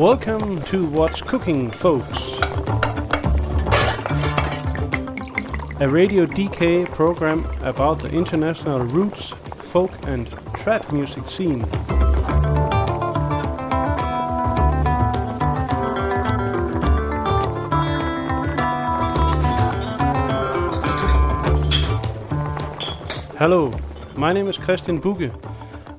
[0.00, 2.32] Welcome to What's Cooking, folks.
[5.78, 10.26] A Radio DK program about the international roots, folk, and
[10.56, 11.66] trad music scene.
[23.36, 23.78] Hello,
[24.16, 25.49] my name is Kristian Bugge.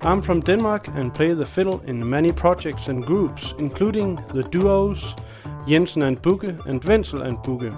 [0.04, 5.16] I'm from Denmark and play the fiddle in many projects and groups, including the duos
[5.68, 7.72] Jensen and Bugge and Wenzel and Bugge,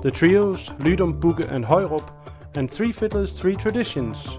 [0.00, 2.08] the trios Lydum, Bugge and Højrup,
[2.54, 4.38] and Three Fiddlers, Three Traditions,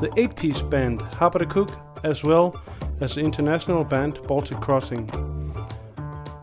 [0.00, 1.02] the eight-piece band
[1.50, 1.70] Cook,
[2.02, 2.58] as well
[3.02, 5.06] as the international band Baltic Crossing.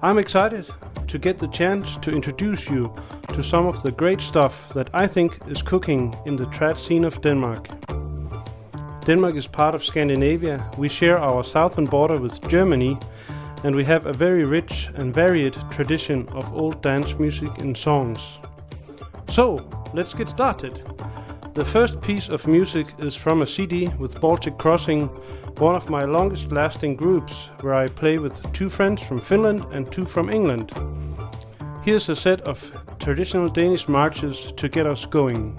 [0.03, 0.67] I'm excited
[1.07, 2.93] to get the chance to introduce you
[3.33, 7.05] to some of the great stuff that I think is cooking in the trad scene
[7.05, 7.86] of Denmark.
[9.07, 12.99] Denmark is part of Scandinavia, we share our southern border with Germany,
[13.63, 18.39] and we have a very rich and varied tradition of old dance music and songs.
[19.29, 20.83] So, let's get started.
[21.53, 25.07] The first piece of music is from a CD with Baltic Crossing,
[25.57, 29.89] one of my longest lasting groups, where I play with two friends from Finland and
[29.89, 30.73] two from England.
[31.81, 32.59] Here's a set of
[32.99, 35.55] traditional Danish marches to get us going.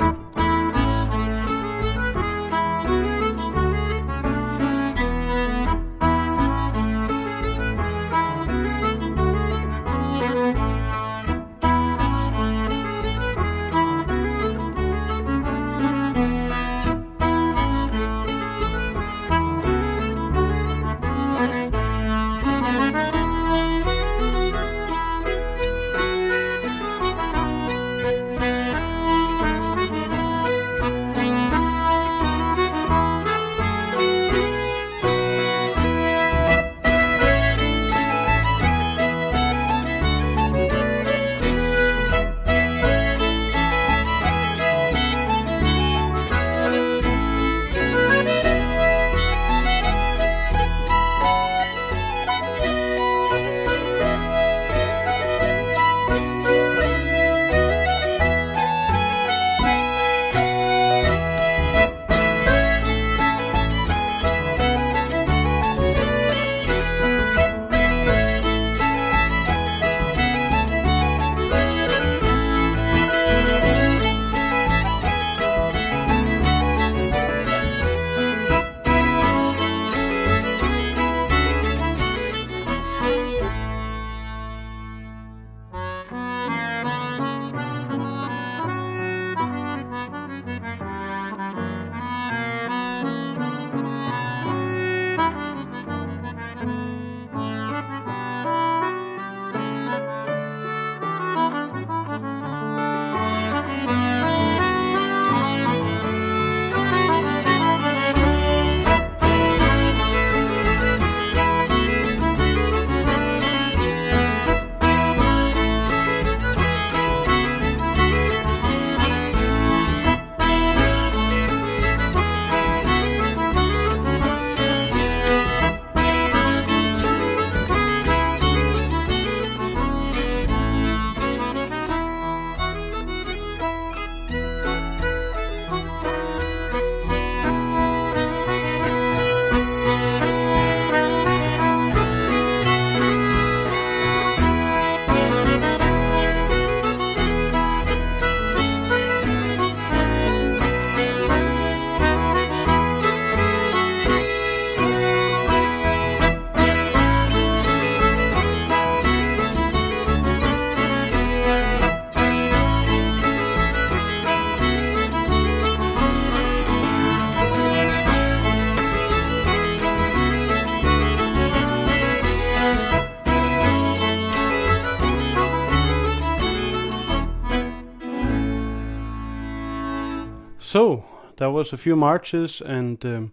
[180.79, 181.03] So,
[181.39, 183.33] there was a few marches and um,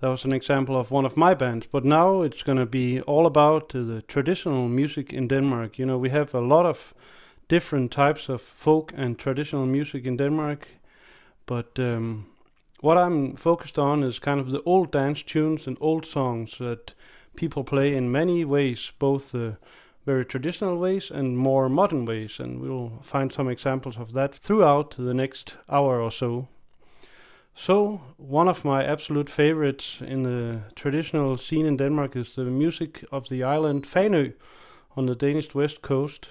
[0.00, 1.66] that was an example of one of my bands.
[1.66, 5.78] But now it's going to be all about uh, the traditional music in Denmark.
[5.78, 6.94] You know, we have a lot of
[7.48, 10.66] different types of folk and traditional music in Denmark.
[11.44, 12.24] But um,
[12.80, 16.94] what I'm focused on is kind of the old dance tunes and old songs that
[17.34, 19.54] people play in many ways, both the uh,
[20.06, 24.92] very traditional ways and more modern ways, and we'll find some examples of that throughout
[24.96, 26.48] the next hour or so.
[27.54, 33.04] So, one of my absolute favorites in the traditional scene in Denmark is the music
[33.10, 34.34] of the island Fanø
[34.96, 36.28] on the Danish west coast.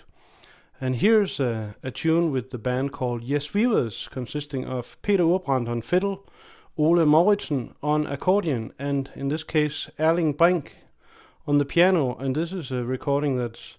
[0.79, 5.67] And here's a, a tune with the band called Yes Weavers, consisting of Peter Uhrbrand
[5.67, 6.25] on fiddle,
[6.77, 10.84] Ole Mauritsen on accordion, and in this case Erling Brink
[11.47, 12.15] on the piano.
[12.17, 13.77] And this is a recording that's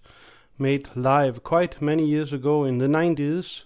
[0.57, 3.63] made live quite many years ago in the 90s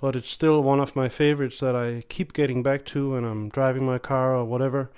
[0.00, 3.50] but it's still one of my favorites that I keep getting back to when I'm
[3.50, 4.90] driving my car or whatever.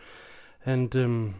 [0.65, 1.35] And um,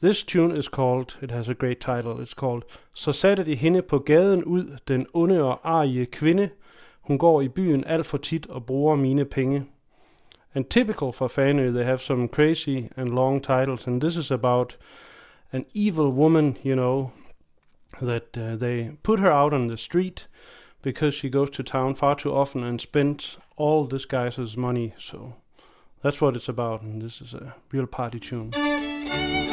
[0.00, 2.64] this tune is called, it has a great title, it's called
[2.94, 6.50] Så satte de hende på gaden ud, den onde og arige kvinde.
[7.00, 9.64] Hun går i byen alt for tit og bruger mine penge.
[10.54, 14.78] And typical for Fanø, they have some crazy and long titles, and this is about
[15.52, 17.12] an evil woman, you know,
[18.00, 20.26] that uh, they put her out on the street
[20.82, 24.94] because she goes to town far too often and spends all this guy's money.
[24.98, 25.34] So
[26.02, 29.49] that's what it's about, and this is a real party tune.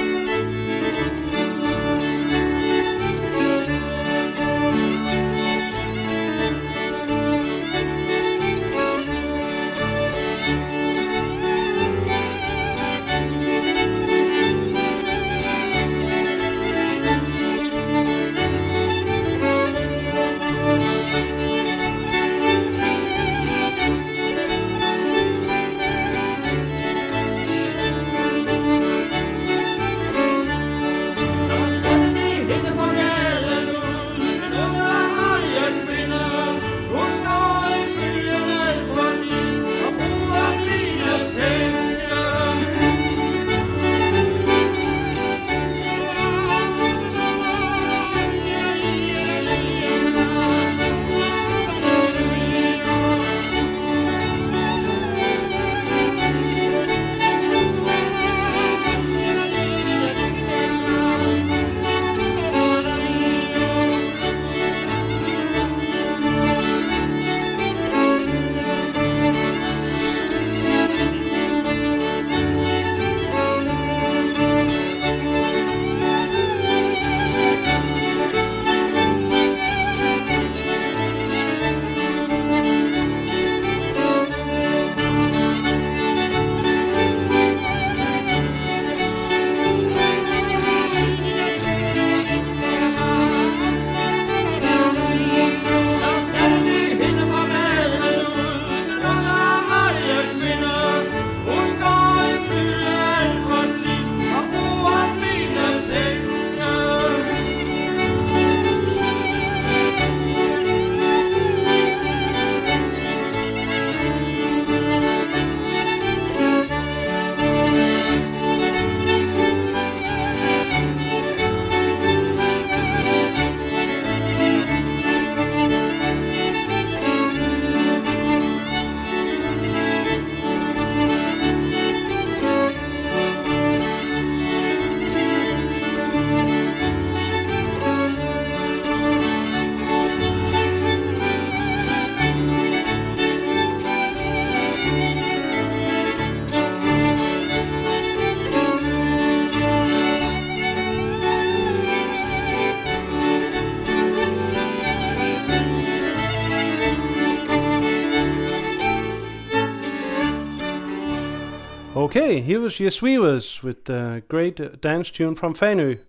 [162.47, 165.99] Here was Yes with a great dance tune from Fanø.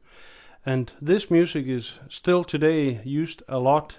[0.65, 3.99] And this music is still today used a lot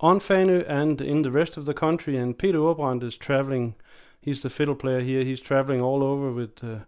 [0.00, 2.16] on Fanø and in the rest of the country.
[2.16, 3.76] And Peter Uhrbrand is traveling,
[4.20, 6.78] he's the fiddle player here, he's traveling all over with uh,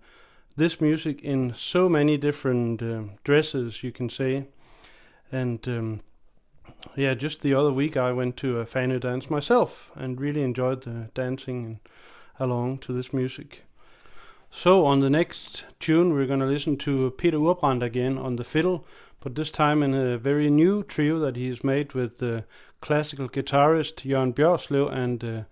[0.56, 4.48] this music in so many different uh, dresses, you can say.
[5.30, 6.00] And um,
[6.96, 10.82] yeah, just the other week I went to a Fanø dance myself and really enjoyed
[10.82, 11.78] the dancing
[12.40, 13.62] along to this music.
[14.50, 18.44] So on the next tune, we're going to listen to Peter Uhrbrand again on the
[18.44, 18.84] fiddle,
[19.20, 22.44] but this time in a very new trio that he's made with the
[22.80, 25.42] classical guitarist Jørgen Bjørslev and uh,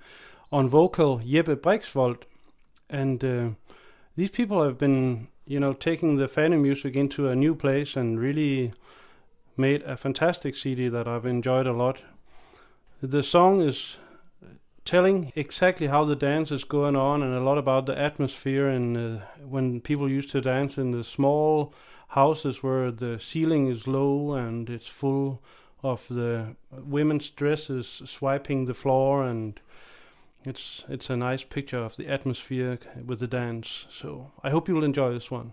[0.50, 2.24] on vocal Jeppe Brixvold.
[2.90, 3.50] And uh,
[4.16, 8.18] these people have been, you know, taking the Fanø music into a new place and
[8.18, 8.72] really
[9.56, 12.02] made a fantastic CD that I've enjoyed a lot.
[13.00, 13.98] The song is
[14.88, 18.96] telling exactly how the dance is going on and a lot about the atmosphere and
[18.96, 21.74] uh, when people used to dance in the small
[22.08, 25.42] houses where the ceiling is low and it's full
[25.82, 29.60] of the women's dresses swiping the floor and
[30.46, 33.84] it's it's a nice picture of the atmosphere with the dance.
[33.90, 35.52] So I hope you will enjoy this one.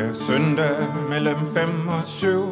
[0.00, 2.42] Hver søndag mellem fem og syv.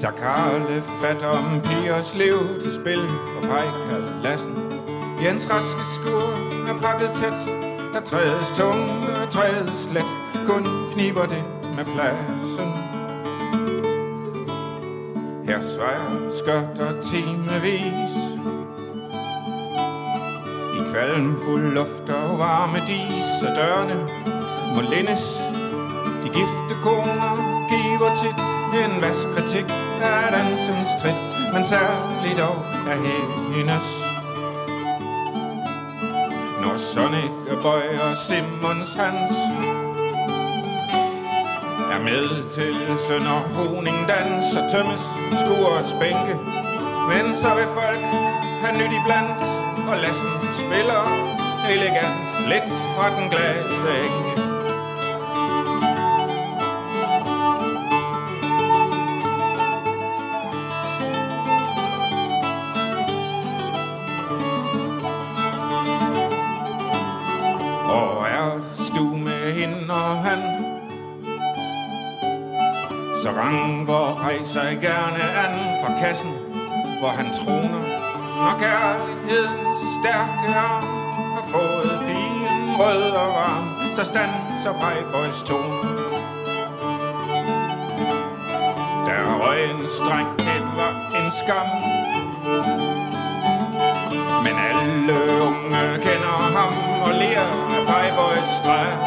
[0.00, 4.54] Tager Karle fat om pigers liv til spil for Pejkal Lassen
[5.24, 6.28] Jens raske skur
[6.68, 7.38] er pakket tæt.
[7.94, 10.10] Der trædes tungt og trædes let.
[10.46, 11.44] Kun kniber det
[11.76, 12.70] med pladsen.
[15.44, 18.14] Her svejer skørter timevis.
[20.78, 24.28] I kvalm fuld luft og varme dis Og dørene
[24.74, 25.22] må lændes.
[26.22, 27.34] De gifte koner
[27.68, 28.38] giver tit
[28.84, 29.64] en vaskritik
[30.02, 31.20] af dansens trit
[31.52, 32.98] Men særligt dog af
[33.54, 33.86] hendes
[36.60, 37.30] Når Sonic
[37.62, 39.32] bøjer Simons Hans
[41.92, 42.76] Er med til
[43.08, 45.02] Sønder Honing danser Og tømmes
[45.42, 46.34] skurets bænke
[47.10, 48.04] Men så vil folk
[48.62, 49.42] have nyt iblandt
[49.90, 51.02] Og lassen spiller
[51.72, 54.47] elegant Lidt fra den glade enke.
[73.28, 76.32] Så ranker rejser gerne an fra kassen,
[77.00, 77.82] hvor han troner,
[78.44, 80.84] når kærlighedens stærke arm
[81.36, 84.30] har fået bilen rød og varm, så stand
[84.62, 85.88] så Playboys tone.
[89.06, 91.70] Der røg en streng, det var en skam,
[94.44, 96.72] men alle unge kender ham
[97.06, 98.98] og ler af Playboys streger.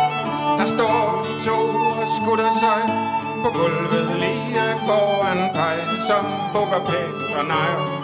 [0.58, 1.60] Der står de to
[2.02, 3.12] og skutter sig
[3.44, 8.01] på gulvet lige foran dig, som bukker pænt og nejer.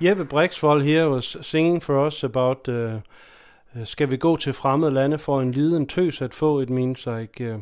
[0.00, 3.00] Jeppe Brixvold here was singing for us about uh,
[3.84, 6.60] skal vi gå til fremmede lande for en liden tøs at få?
[6.60, 7.58] It means like, uh,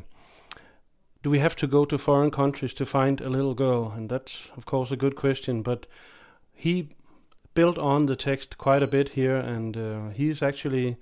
[1.25, 3.93] do we have to go to foreign countries to find a little girl?
[3.97, 5.87] And that's of course a good question, but
[6.53, 6.89] he
[7.55, 10.97] built on the text quite a bit here, and uh, he's actually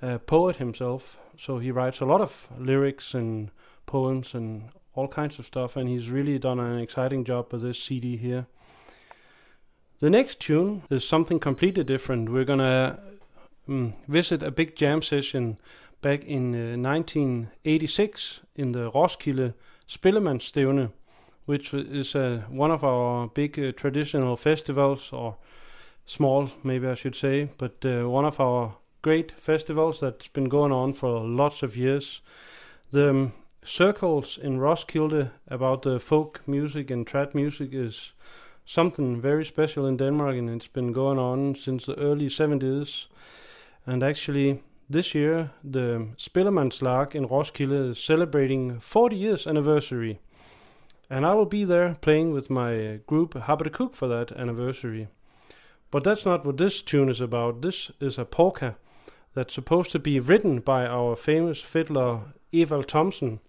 [0.00, 3.50] a poet himself, so he writes a lot of lyrics and
[3.86, 4.62] poems and
[4.94, 8.46] all kinds of stuff, and he's really done an exciting job with this CD here.
[10.02, 12.28] The next tune is something completely different.
[12.28, 12.98] We're gonna
[13.68, 15.58] um, visit a big jam session
[16.00, 19.54] back in uh, 1986 in the Roskilde
[19.86, 20.88] Spillemandsstævne,
[21.46, 25.36] which is uh, one of our big uh, traditional festivals, or
[26.04, 30.72] small, maybe I should say, but uh, one of our great festivals that's been going
[30.72, 32.22] on for lots of years.
[32.90, 33.32] The um,
[33.62, 38.14] circles in Roskilde about the folk music and trad music is
[38.64, 43.06] something very special in Denmark, and it's been going on since the early 70s.
[43.86, 50.20] And actually, this year, the Spillemandslag in Roskilde is celebrating 40 years anniversary.
[51.10, 55.08] And I will be there playing with my group Habadekuk for that anniversary.
[55.90, 57.60] But that's not what this tune is about.
[57.60, 58.76] This is a polka
[59.34, 63.40] that's supposed to be written by our famous fiddler Evald Thomsen,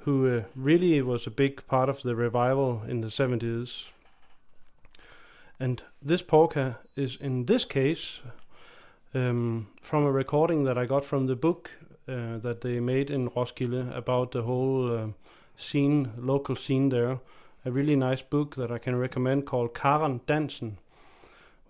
[0.00, 3.90] who uh, really was a big part of the revival in the 70s.
[5.60, 8.20] And this polka is, in this case,
[9.14, 11.70] um, from a recording that I got from the book
[12.08, 15.06] uh, that they made in Roskilde about the whole uh,
[15.56, 17.20] scene, local scene there.
[17.64, 20.76] A really nice book that I can recommend called Karen Dansen,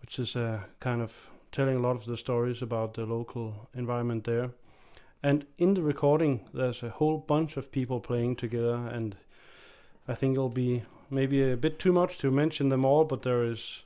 [0.01, 4.25] which is uh, kind of telling a lot of the stories about the local environment
[4.25, 4.51] there.
[5.23, 9.15] And in the recording, there's a whole bunch of people playing together, and
[10.09, 13.45] I think it'll be maybe a bit too much to mention them all, but there
[13.45, 13.85] is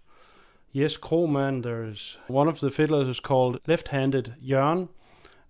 [0.73, 4.89] Yes Kroman, there is one of the fiddlers is called Left Handed Jørn,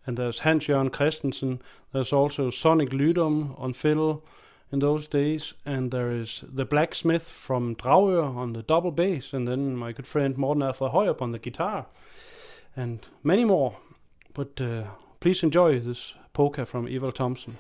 [0.07, 1.61] and there's Hans Jørgen Christensen.
[1.93, 4.25] There's also Sonnich Lydum on fiddle
[4.71, 9.49] in those days, and there is the blacksmith from Dragør on the double bass, and
[9.49, 11.87] then my good friend Morten Alfred Højrup on the guitar,
[12.77, 13.77] and many more.
[14.35, 14.85] But uh,
[15.21, 17.55] please enjoy this polka from Evald Thomsen.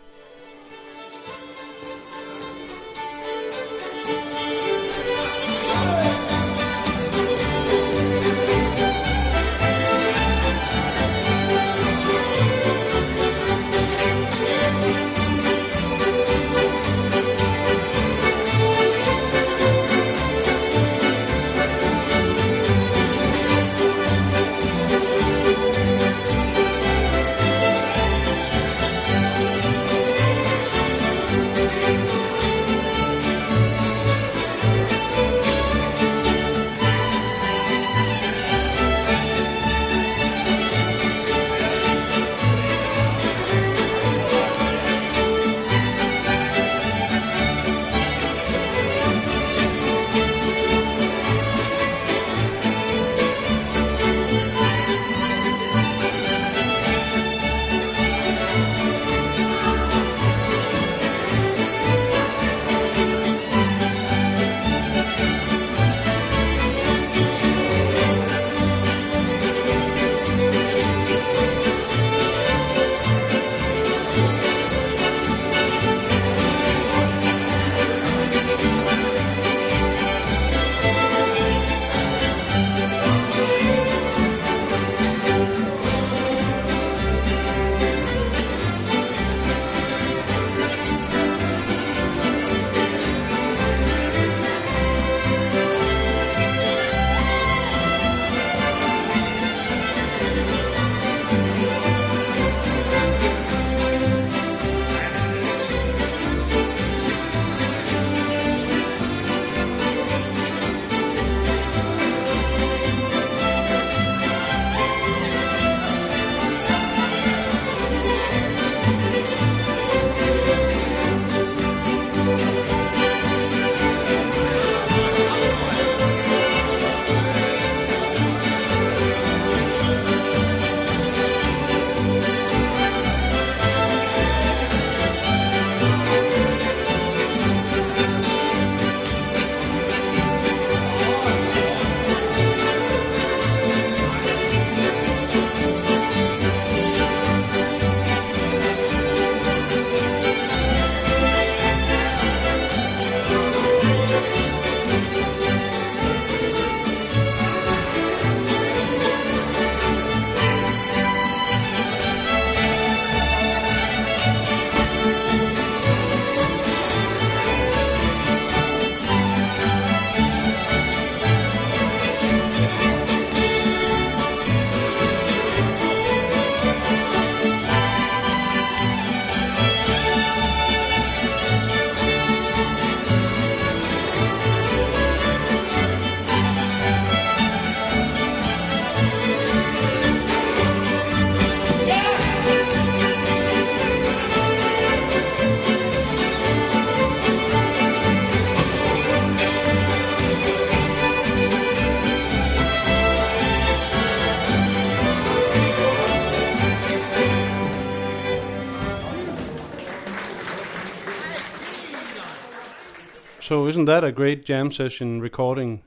[213.68, 215.82] Isn't that a great jam session recording?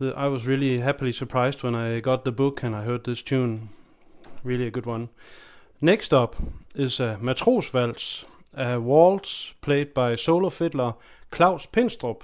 [0.00, 3.70] I was really happily surprised when I got the book and I heard this tune.
[4.44, 5.08] Really a good one.
[5.80, 6.36] Next up
[6.74, 10.94] is uh, a Matrosvals, a uh, waltz played by solo fiddler
[11.30, 12.22] Klaus Pinstrup.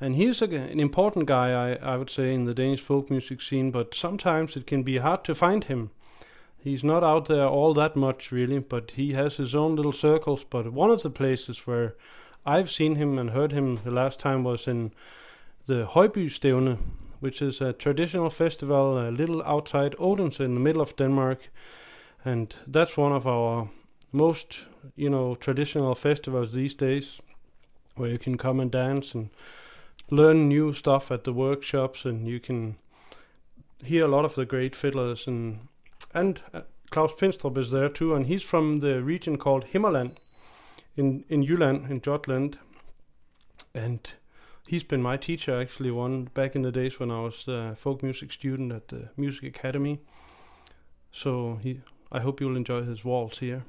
[0.00, 3.42] And he's a, an important guy, I, I would say, in the Danish folk music
[3.42, 5.90] scene, but sometimes it can be hard to find him.
[6.62, 10.44] He's not out there all that much, really, but he has his own little circles.
[10.44, 11.96] But one of the places where
[12.46, 14.92] I've seen him and heard him the last time was in
[15.66, 16.78] the Højby Stævne,
[17.20, 21.50] which is a traditional festival a little outside Odense in the middle of Denmark.
[22.24, 23.68] And that's one of our
[24.10, 27.20] most, you know, traditional festivals these days,
[27.96, 29.30] where you can come and dance and
[30.10, 32.76] learn new stuff at the workshops, and you can
[33.84, 35.60] hear a lot of the great fiddlers and
[36.12, 40.16] and uh, Klaus Pinstrup is there too, and he's from the region called Himmerland
[40.96, 42.58] in in Jylland in Jutland,
[43.74, 44.00] and
[44.66, 48.02] he's been my teacher actually one back in the days when I was a folk
[48.02, 50.00] music student at the music academy.
[51.12, 51.80] So he,
[52.12, 53.64] I hope you'll enjoy his waltz here.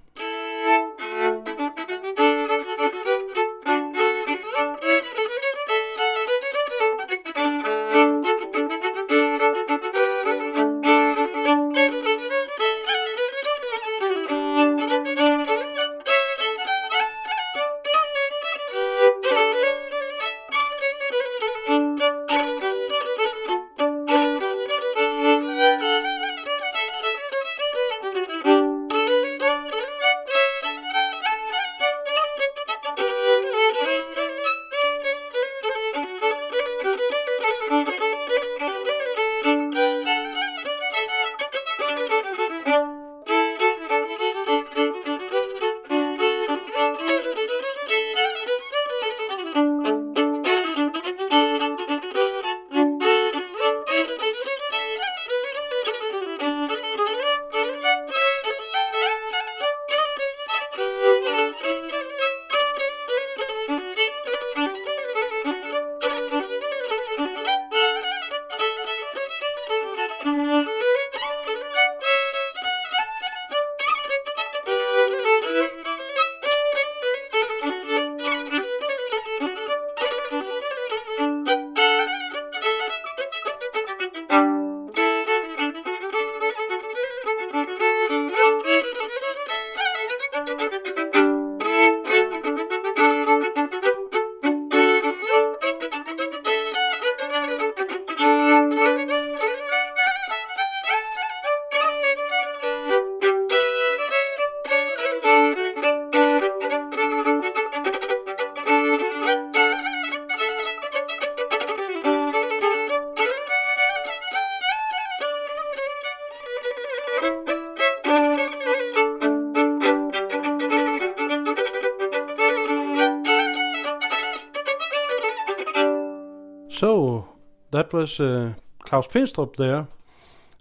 [127.93, 129.87] Was uh, Klaus Pinstrup there,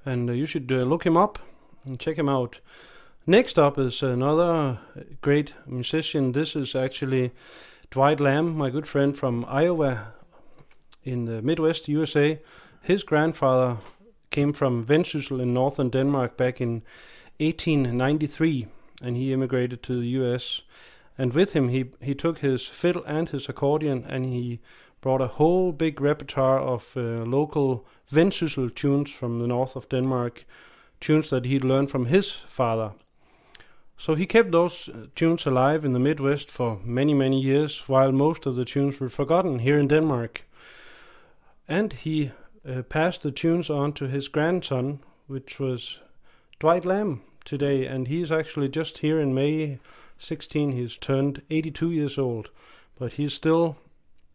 [0.05, 1.39] and uh, you should uh, look him up
[1.85, 2.61] and check him out.
[3.27, 4.79] Next up is another
[5.21, 6.33] great musician.
[6.33, 7.33] This is actually
[7.91, 10.13] Dwight Lamb, my good friend from Iowa
[11.05, 12.41] in the Midwest USA.
[12.83, 13.79] His grandfather
[14.31, 16.83] came from Vendsyssel in northern Denmark back in
[17.39, 18.67] 1893,
[19.03, 20.63] and he immigrated to the US.
[21.19, 24.61] And with him, he, he took his fiddle and his accordion, and he
[25.01, 30.45] brought a whole big repertoire of uh, local Vendsyssel tunes from the north of Denmark,
[31.01, 32.93] tunes that he'd learned from his father.
[33.97, 38.13] So he kept those uh, tunes alive in the Midwest for many, many years, while
[38.13, 40.47] most of the tunes were forgotten here in Denmark.
[41.69, 42.33] And he
[42.69, 46.01] uh, passed the tunes on to his grandson, which was
[46.59, 49.79] Dwight Lamb today, and he's actually just here in May
[50.19, 50.73] 16.
[50.73, 52.51] He's turned 82 years old,
[52.99, 53.77] but he's still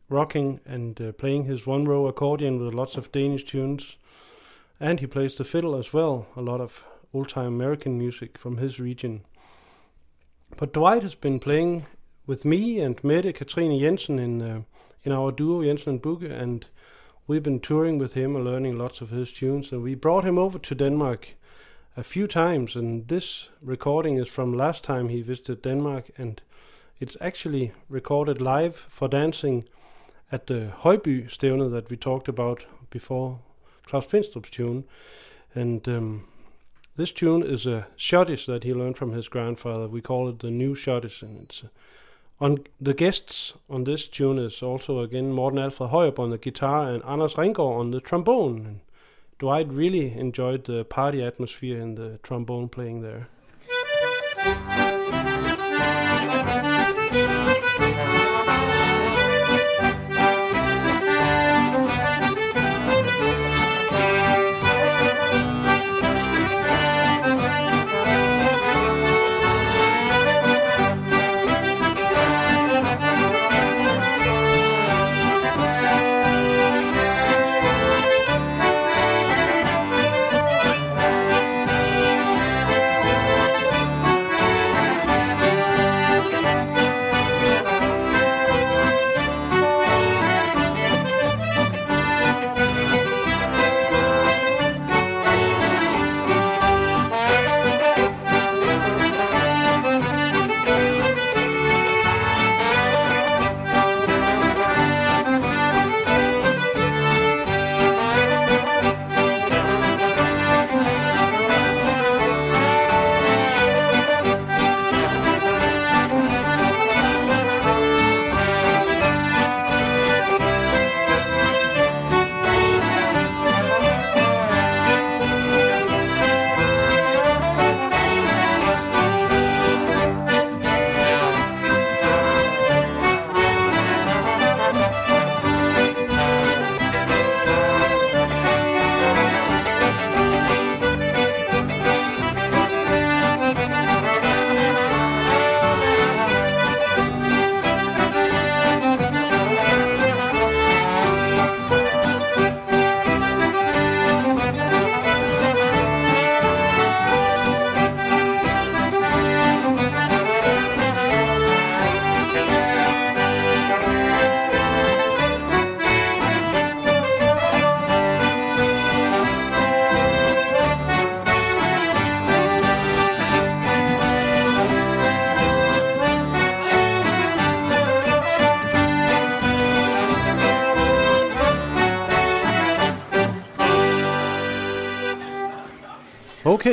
[0.10, 3.98] rocking and uh, playing his one row accordion with lots of Danish tunes.
[4.80, 8.58] And he plays the fiddle as well, a lot of old time American music from
[8.58, 9.22] his region.
[10.58, 11.86] But Dwight has been playing
[12.28, 14.62] with me and Mette Katrine Jensen in, uh,
[15.04, 16.66] in our duo Jensen and Bugge, and
[17.28, 19.72] we've been touring with him and learning lots of his tunes.
[19.72, 21.36] And we brought him over to Denmark
[21.98, 26.42] a few times, and this recording is from last time he visited Denmark, and
[27.00, 29.66] it's actually recorded live for dancing
[30.32, 33.40] at the Højby stævne that we talked about before,
[33.86, 34.84] Klaus Pinstrup's tune.
[35.54, 36.28] And um,
[36.98, 39.88] this tune is a schottische that he learned from his grandfather.
[39.88, 41.24] We call it the new schottische.
[41.24, 41.68] And it's uh,
[42.40, 46.90] on the guests on this tune is also again Morten Alfred Højrup on the guitar
[46.90, 48.66] and Anders Ringgaard on the trombone.
[48.66, 48.80] And
[49.40, 53.28] Dwight really enjoyed the party atmosphere and the trombone playing there.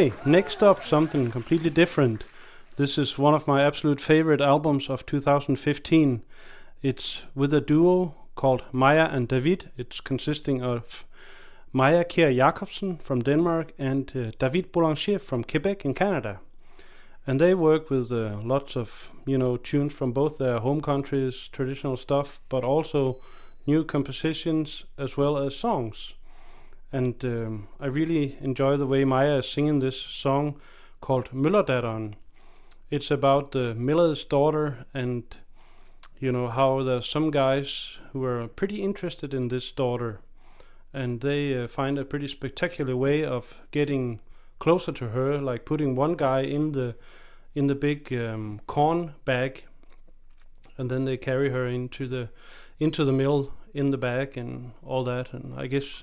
[0.02, 2.24] Okay, next up, something completely different.
[2.74, 6.22] This is one of my absolute favorite albums of 2015.
[6.82, 9.70] It's with a duo called Maya and David.
[9.76, 11.04] It's consisting of
[11.72, 16.40] Maya Kjær Jacobsen from Denmark and uh, David Boulanger from Quebec in Canada.
[17.24, 21.46] And they work with uh, lots of, you know, tunes from both their home countries,
[21.46, 23.18] traditional stuff, but also
[23.68, 26.14] new compositions as well as songs
[26.92, 30.60] and um, I really enjoy the way Maya is singing this song
[31.00, 32.14] called Møllerdatteren.
[32.90, 35.24] It's about the miller's daughter and
[36.20, 40.20] you know how there's some guys who are pretty interested in this daughter
[40.92, 44.20] and they uh, find a pretty spectacular way of getting
[44.58, 46.94] closer to her like putting one guy in the
[47.54, 49.64] in the big um, corn bag
[50.78, 52.28] and then they carry her into the
[52.78, 56.02] into the mill in the bag and all that and I guess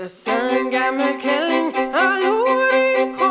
[0.00, 3.29] Der sad en gammel kælling og lurede i krog.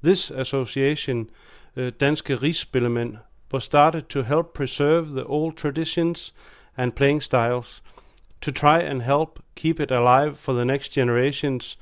[0.04, 1.30] This association,
[1.78, 3.18] uh, Danske Rigsspillemænd,
[3.52, 6.32] was started to help preserve the old traditions
[6.78, 7.82] and playing styles–
[8.46, 11.78] to try and help keep it alive for the next generations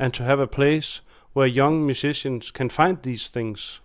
[0.00, 1.00] and to have a place
[1.32, 3.78] where young musicians can find these things.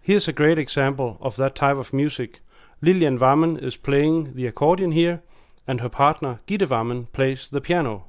[0.00, 2.40] Here's a great example of that type of music.
[2.80, 5.20] Lilian Wammen is playing the accordion here,
[5.66, 8.06] and her partner Gitte Wammen plays the piano.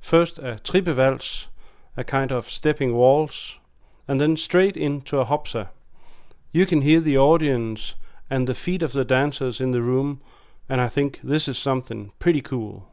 [0.00, 1.46] First a trippevals,
[1.94, 3.58] a kind of stepping waltz,
[4.08, 5.68] and then straight into a hopsa.
[6.52, 7.94] You can hear the audience
[8.28, 10.20] and the feet of the dancers in the room
[10.68, 12.88] and I think this is something pretty cool.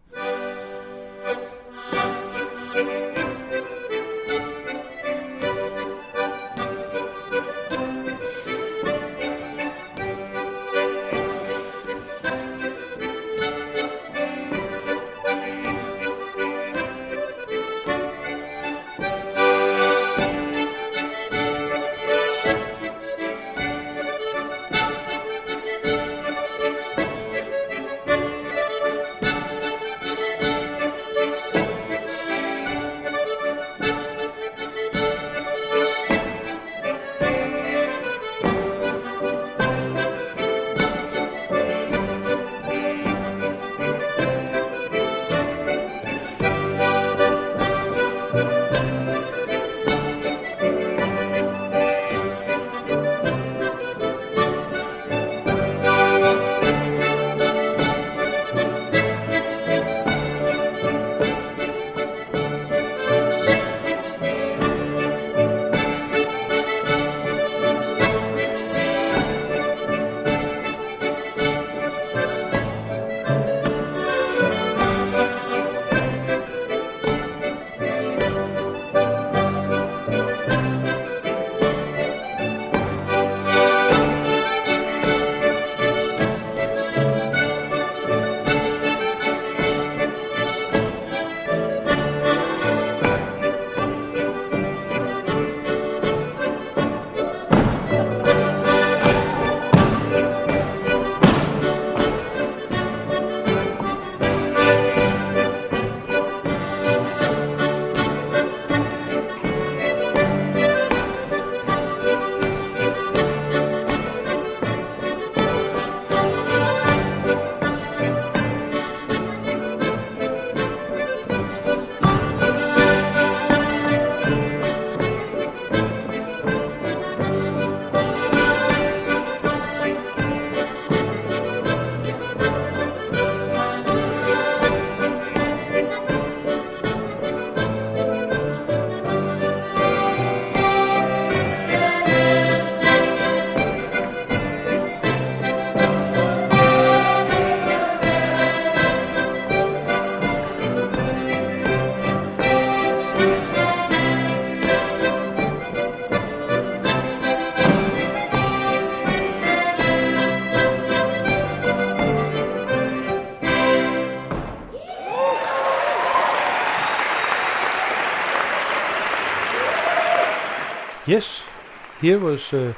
[172.08, 172.74] Here was uh,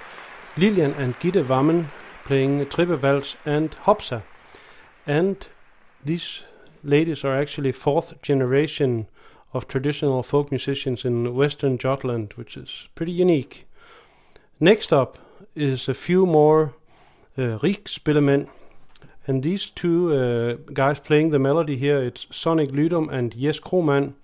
[0.57, 1.86] Lilian and Gitte Wammen
[2.23, 4.23] playing Trippevals and Hopsa.
[5.05, 5.47] And
[6.03, 6.41] these
[6.84, 9.05] ladies are actually fourth generation
[9.53, 13.67] of traditional folk musicians in Western Jutland, which is pretty unique.
[14.59, 15.19] Next up
[15.53, 16.73] is a few more
[17.38, 17.59] uh,
[19.27, 24.15] and these two uh, guys playing the melody here, it's Sonnich Lydum and Jes Kroman,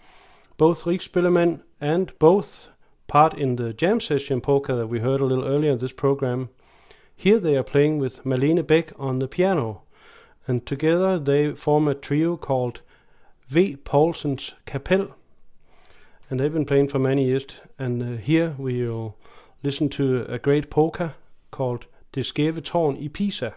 [0.57, 2.69] both Rigsspillemænd and both
[3.07, 6.49] part in the jam session polka that we heard a little earlier in this program.
[7.15, 9.81] Here they are playing with Malene Beck on the piano,
[10.47, 12.81] and together they form a trio called
[13.47, 13.75] V.
[13.75, 15.15] Paulsen's Kapel.
[16.29, 17.45] And they've been playing for many years,
[17.77, 19.15] and uh, here we'll
[19.63, 21.13] listen to a great polka
[21.51, 21.85] called
[22.15, 23.51] Det skæve tårn i Pisa.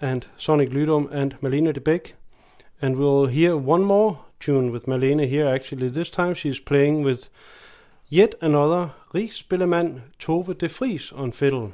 [0.00, 2.14] And Sonnich Lydum and Malene de Beck.
[2.82, 5.46] And we'll hear one more tune with Malene here.
[5.46, 7.28] Actually, this time she's playing with
[8.08, 11.72] yet another Rigsspillemand Tove de Fries on fiddle.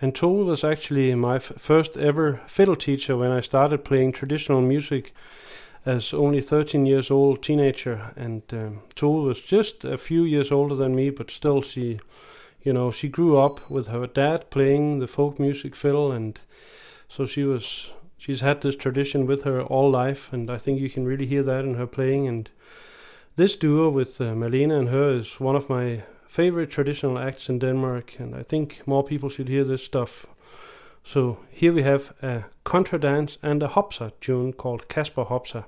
[0.00, 5.14] And Tove was actually my first ever fiddle teacher when I started playing traditional music
[5.86, 8.12] as only 13 years old teenager.
[8.16, 12.00] And um, Tove was just a few years older than me, but still she
[12.62, 16.40] you know, she grew up with her dad playing the folk music fiddle, and
[17.14, 20.88] so she was she's had this tradition with her all life, and I think you
[20.88, 22.26] can really hear that in her playing.
[22.26, 22.48] And
[23.36, 27.58] this duo with uh, Malene and her is one of my favorite traditional acts in
[27.58, 30.26] Denmark, and I think more people should hear this stuff.
[31.04, 35.64] So here we have a contra dance and a hopsa tune called Kasper Hopsa.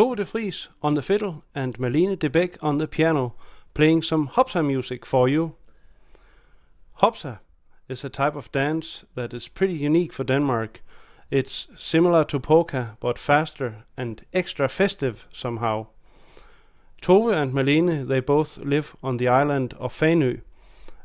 [0.00, 3.34] Tove de Fries on the fiddle and Malene de Beck on the piano,
[3.74, 5.56] playing some Hopsa music for you.
[7.02, 7.40] Hopsa
[7.86, 10.82] is a type of dance that is pretty unique for Denmark.
[11.30, 15.88] It's similar to polka, but faster and extra festive somehow.
[17.02, 20.40] Tove and Malene, they both live on the island of Fanø,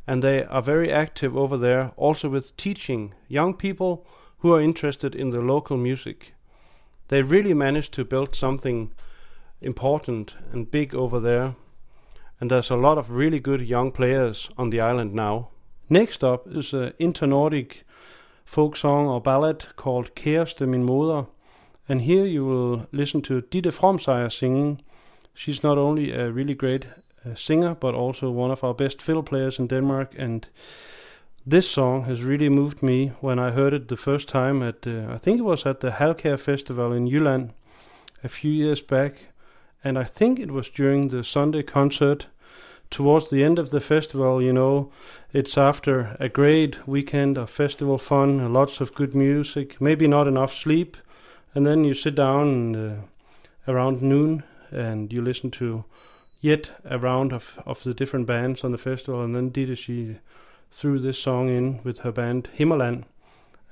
[0.08, 5.14] and they are very active over there, also with teaching young people who are interested
[5.14, 6.35] in the local music.
[7.08, 8.92] They really managed to build something
[9.62, 11.56] important and big over there,
[12.40, 15.50] and there's a lot of really good young players on the island now.
[15.90, 17.86] Next up is an inter-Nordic
[18.46, 21.28] folk song or ballad called Kæreste min moder,
[21.88, 24.82] and here you will listen to Ditte Fromseier singing.
[25.34, 26.88] She's not only a really great
[27.26, 30.16] uh, singer, but also one of our best fiddle players in Denmark.
[30.18, 30.48] And
[31.48, 35.08] this song has really moved me when I heard it the first time at, uh,
[35.10, 37.52] I think it was at the Halkær Festival in Jylland
[38.24, 39.14] a few years back.
[39.84, 42.26] And I think it was during the Sunday concert.
[42.90, 44.92] Towards the end of the festival, you know,
[45.34, 50.54] it's after a great weekend of festival fun, lots of good music, maybe not enough
[50.54, 50.98] sleep,
[51.54, 55.84] and then you sit down uh, around noon and you listen to
[56.42, 59.24] yet a round of, of the different bands on the festival.
[59.24, 60.18] And then Ditte, she
[60.76, 63.04] threw this song in with her band Himmerland.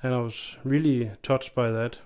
[0.01, 1.97] And I was really touched by that.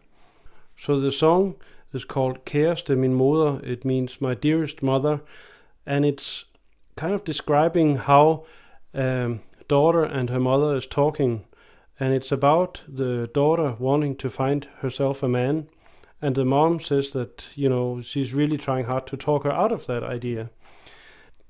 [0.76, 1.56] So the song
[1.93, 3.64] is called Kæreste min moder.
[3.66, 5.22] It means my dearest mother.
[5.86, 6.45] And it's
[6.95, 8.45] kind of describing how
[8.93, 11.45] um, daughter and her mother is talking.
[12.00, 15.68] And it's about the daughter wanting to find herself a man
[16.22, 19.72] and the mom says that, you know, she's really trying hard to talk her out
[19.72, 20.50] of that idea.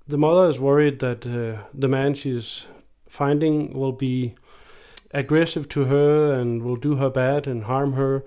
[0.08, 2.68] The mother is worried that uh, the man she's
[3.08, 4.36] finding will be
[5.12, 8.24] aggressive to her and will do her bad and harm her.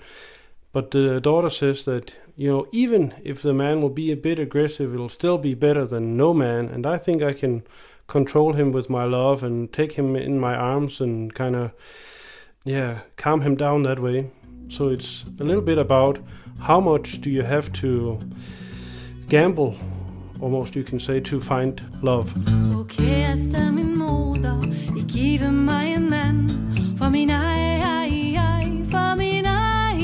[0.73, 4.39] But the daughter says that, you know, even if the man will be a bit
[4.39, 6.69] aggressive, it'll still be better than no man.
[6.69, 7.65] And I think I can
[8.07, 11.73] control him with my love and take him in my arms and kind of,
[12.65, 14.31] yeah, calm him down that way.
[14.69, 16.19] So it's a little bit about
[16.61, 18.21] how much do you have to
[19.29, 19.77] gamble,
[20.43, 22.29] almost you can say, to find love.
[22.77, 24.63] O kæreste min moder,
[24.97, 26.51] I give mig en mand,
[26.99, 29.99] for min ej, ej, ej, for min ej,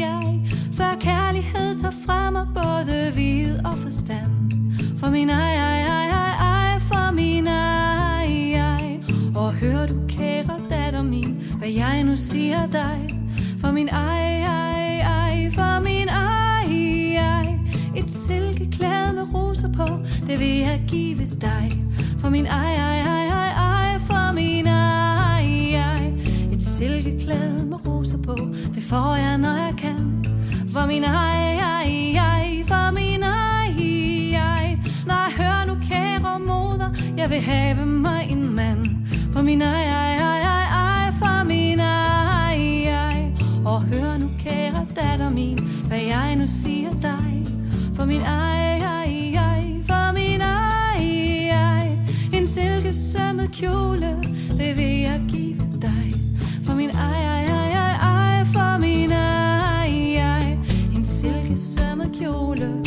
[0.00, 0.38] ej,
[0.74, 4.52] for kærlighed tager fra mig både vid og forstand,
[4.98, 9.00] for min ej, ej, ej, ej, ej, for min ej, ej,
[9.34, 13.18] og hør du kære datter min, hvad jeg nu siger dig,
[13.60, 14.43] for min ej, ej,
[19.76, 19.86] på,
[20.28, 21.84] det vil jeg give dig.
[22.20, 26.12] For min ej, ej, ej, ej, ej, for min ej, ej.
[26.52, 28.36] Et silkeklæde med roser på,
[28.74, 30.24] det får jeg, når jeg kan.
[30.72, 33.66] For min ej, ej, ej, for min ej,
[34.34, 34.78] ej.
[35.06, 38.86] Når jeg hører nu kære moder, jeg vil have mig en mand.
[39.32, 42.56] For min ej, ej, ej, ej, ej, for min ej,
[42.86, 43.32] ej.
[43.64, 45.58] Og hør nu kære datter min,
[45.88, 47.46] hvad jeg nu siger dig
[47.96, 48.73] For min ej,
[53.64, 54.16] kjole,
[54.58, 56.12] det vil jeg give dig.
[56.64, 60.58] For min ej, ej, ej, ej, ej, for min ej, ej.
[60.96, 62.83] En silkesømmet kjole,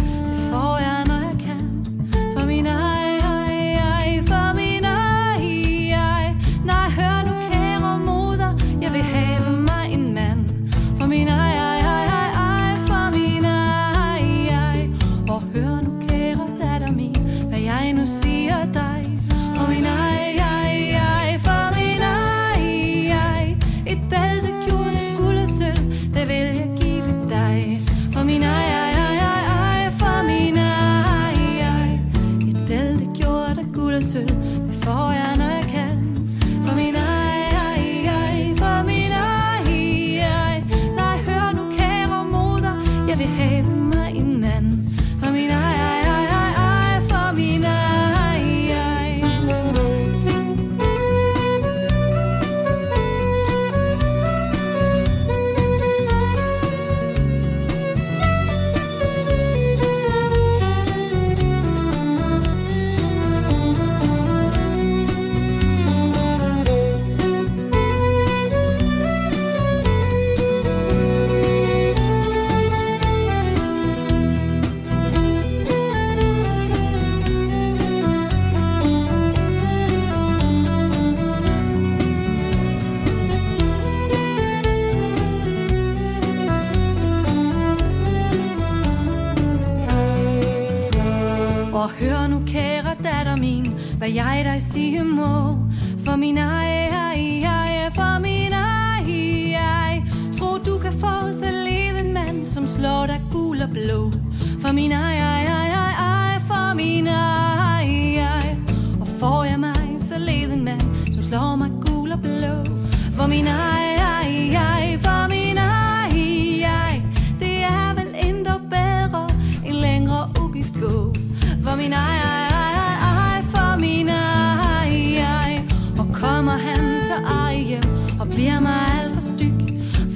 [121.77, 125.53] min ej, ej, ej, ej For min ej, ej.
[125.99, 127.15] Og kommer han så
[127.45, 129.59] ej hjem Og bliver mig alt for styg?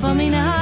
[0.02, 0.61] For min ej,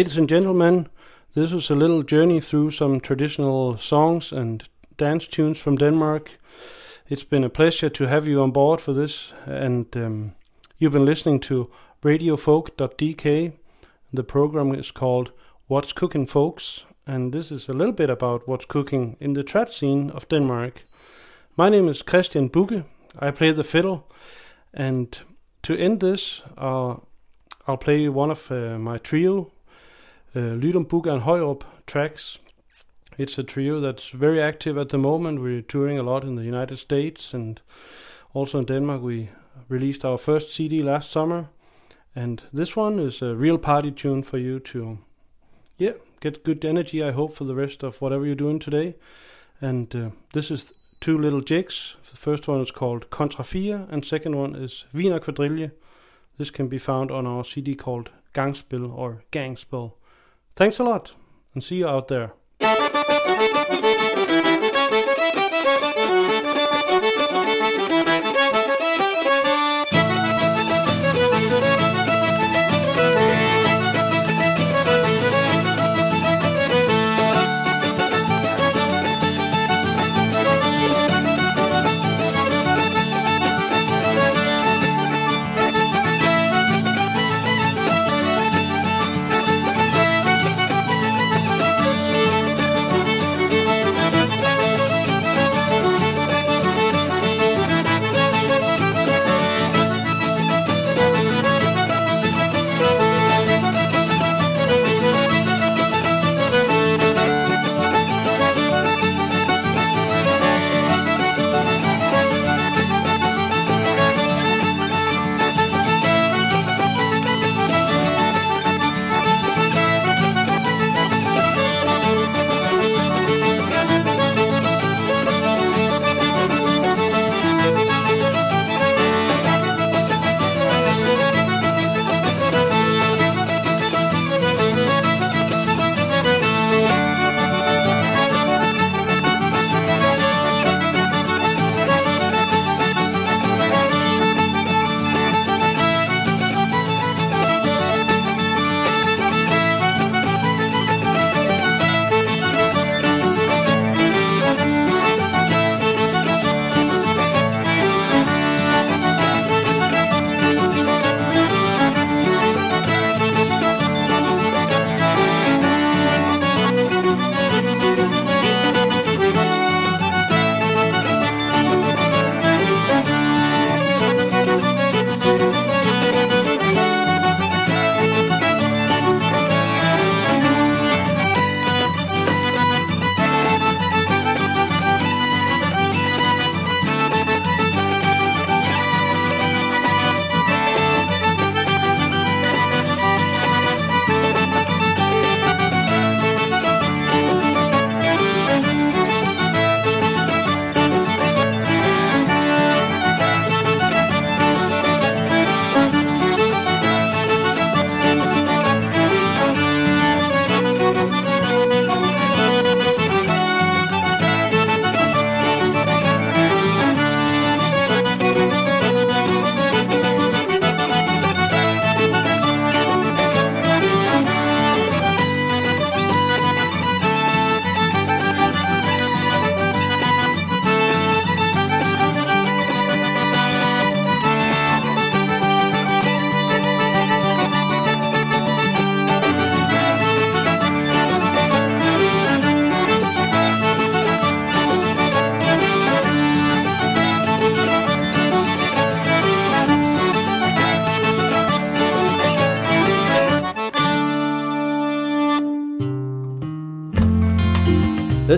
[0.00, 0.88] Ladies and gentlemen,
[1.34, 6.38] this was a little journey through some traditional songs and dance tunes from Denmark.
[7.10, 10.32] It's been a pleasure to have you on board for this, and um,
[10.78, 11.70] you've been listening to
[12.02, 13.52] radiofolk.dk.
[14.10, 15.32] The program is called
[15.66, 19.70] What's Cooking Folks, and this is a little bit about what's cooking in the trad
[19.70, 20.86] scene of Denmark.
[21.58, 22.84] My name is Kristian Bugge.
[23.18, 24.10] I play the fiddle,
[24.72, 25.14] and
[25.62, 26.94] to end this, uh,
[27.66, 29.52] I'll play one of uh, my trio
[30.34, 32.38] uh, Lydum Bugge and Højrup tracks.
[33.18, 35.40] It's a trio that's very active at the moment.
[35.40, 37.60] We're touring a lot in the United States and
[38.32, 39.02] also in Denmark.
[39.02, 39.30] We
[39.68, 41.48] released our first CD last summer,
[42.14, 44.98] and this one is a real party tune for you to,
[45.78, 47.02] yeah, get good energy.
[47.02, 48.94] I hope for the rest of whatever you're doing today.
[49.60, 51.96] And uh, this is two little jigs.
[52.10, 55.72] The first one is called Contra 4, and second one is Wiener Quadrille.
[56.38, 59.92] This can be found on our CD called Gangspil or Gangspil.
[60.54, 61.12] Thanks a lot,
[61.54, 62.32] and see you out there.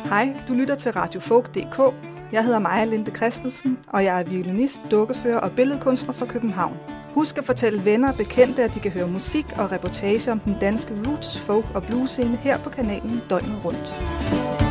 [0.09, 2.14] Hej, du lytter til Radiofolk.dk.
[2.35, 6.77] Jeg hedder Maja Linde Christensen, og jeg er violinist, dukkefører og billedkunstner fra København.
[7.13, 10.55] Husk at fortælle venner og bekendte, at de kan høre musik og reportage om den
[10.61, 14.64] danske roots, folk og blues scene her på kanalen døgnet rundt.